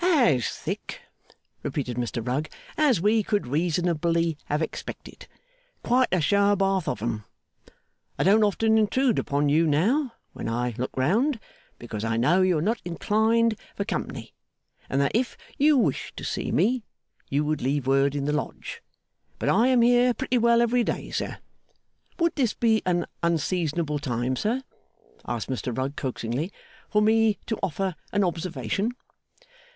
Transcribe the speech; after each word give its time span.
'As 0.03 0.49
thick,' 0.49 1.03
repeated 1.61 1.95
Mr 1.95 2.27
Rugg, 2.27 2.49
'as 2.75 2.99
we 2.99 3.21
could 3.21 3.45
reasonably 3.45 4.35
have 4.45 4.59
expected. 4.59 5.27
Quite 5.83 6.07
a 6.11 6.19
shower 6.19 6.55
bath 6.55 6.87
of 6.87 7.03
'em. 7.03 7.23
I 8.17 8.23
don't 8.23 8.43
often 8.43 8.79
intrude 8.79 9.19
upon 9.19 9.47
you 9.49 9.67
now, 9.67 10.13
when 10.33 10.49
I 10.49 10.73
look 10.75 10.89
round, 10.97 11.39
because 11.77 12.03
I 12.03 12.17
know 12.17 12.41
you 12.41 12.57
are 12.57 12.63
not 12.63 12.81
inclined 12.83 13.59
for 13.75 13.85
company, 13.85 14.33
and 14.89 14.99
that 15.01 15.11
if 15.13 15.37
you 15.59 15.77
wished 15.77 16.17
to 16.17 16.23
see 16.23 16.51
me, 16.51 16.81
you 17.29 17.45
would 17.45 17.61
leave 17.61 17.85
word 17.85 18.15
in 18.15 18.25
the 18.25 18.33
Lodge. 18.33 18.81
But 19.37 19.49
I 19.49 19.67
am 19.67 19.83
here 19.83 20.15
pretty 20.15 20.39
well 20.39 20.63
every 20.63 20.83
day, 20.83 21.11
sir. 21.11 21.37
Would 22.17 22.33
this 22.33 22.55
be 22.55 22.81
an 22.87 23.05
unseasonable 23.21 23.99
time, 23.99 24.35
sir,' 24.35 24.63
asked 25.27 25.47
Mr 25.47 25.77
Rugg, 25.77 25.95
coaxingly, 25.95 26.51
'for 26.89 27.03
me 27.03 27.37
to 27.45 27.59
offer 27.61 27.95
an 28.11 28.23
observation? 28.23 28.93